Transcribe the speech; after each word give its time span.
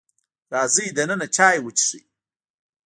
راځئ 0.53 0.87
دننه 0.97 1.27
چای 1.35 1.57
وسکئ. 1.61 2.01